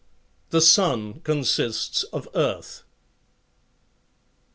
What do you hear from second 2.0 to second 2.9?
of earth.